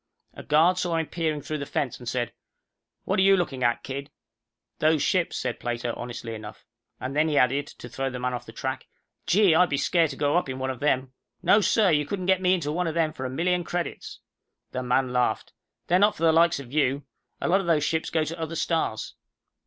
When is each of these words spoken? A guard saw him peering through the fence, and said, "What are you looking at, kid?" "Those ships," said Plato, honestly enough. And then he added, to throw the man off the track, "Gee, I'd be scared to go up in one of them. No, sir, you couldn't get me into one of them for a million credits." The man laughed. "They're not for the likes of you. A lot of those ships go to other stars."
A 0.33 0.41
guard 0.41 0.79
saw 0.79 0.95
him 0.97 1.05
peering 1.05 1.43
through 1.43 1.59
the 1.59 1.65
fence, 1.67 1.99
and 1.99 2.09
said, 2.09 2.33
"What 3.03 3.19
are 3.19 3.21
you 3.21 3.37
looking 3.37 3.63
at, 3.63 3.83
kid?" 3.83 4.09
"Those 4.79 5.03
ships," 5.03 5.37
said 5.37 5.59
Plato, 5.59 5.93
honestly 5.95 6.33
enough. 6.33 6.65
And 6.99 7.15
then 7.15 7.27
he 7.29 7.37
added, 7.37 7.67
to 7.67 7.87
throw 7.87 8.09
the 8.09 8.17
man 8.17 8.33
off 8.33 8.47
the 8.47 8.51
track, 8.51 8.87
"Gee, 9.27 9.53
I'd 9.53 9.69
be 9.69 9.77
scared 9.77 10.09
to 10.09 10.15
go 10.15 10.37
up 10.37 10.49
in 10.49 10.57
one 10.57 10.71
of 10.71 10.79
them. 10.79 11.13
No, 11.43 11.61
sir, 11.61 11.91
you 11.91 12.07
couldn't 12.07 12.25
get 12.25 12.41
me 12.41 12.55
into 12.55 12.71
one 12.71 12.87
of 12.87 12.95
them 12.95 13.13
for 13.13 13.25
a 13.25 13.29
million 13.29 13.63
credits." 13.63 14.19
The 14.71 14.81
man 14.81 15.13
laughed. 15.13 15.53
"They're 15.85 15.99
not 15.99 16.15
for 16.15 16.23
the 16.23 16.31
likes 16.33 16.59
of 16.59 16.73
you. 16.73 17.03
A 17.39 17.47
lot 17.47 17.61
of 17.61 17.67
those 17.67 17.83
ships 17.83 18.09
go 18.09 18.23
to 18.23 18.39
other 18.39 18.55
stars." 18.55 19.13